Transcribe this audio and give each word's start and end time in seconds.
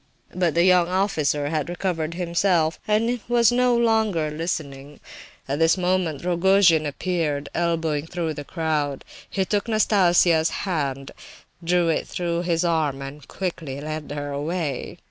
But 0.33 0.55
the 0.55 0.63
young 0.63 0.87
officer 0.87 1.49
had 1.49 1.69
recovered 1.69 2.15
himself, 2.15 2.79
and 2.87 3.19
was 3.27 3.51
no 3.51 3.77
longer 3.77 4.31
listening. 4.31 4.99
At 5.47 5.59
this 5.59 5.77
moment 5.77 6.25
Rogojin 6.25 6.87
appeared, 6.87 7.49
elbowing 7.53 8.07
through 8.07 8.33
the 8.33 8.43
crowd; 8.43 9.05
he 9.29 9.45
took 9.45 9.67
Nastasia's 9.67 10.49
hand, 10.65 11.11
drew 11.63 11.89
it 11.89 12.07
through 12.07 12.41
his 12.41 12.65
arm, 12.65 12.99
and 13.03 13.27
quickly 13.27 13.79
led 13.79 14.11
her 14.11 14.31
away. 14.31 14.97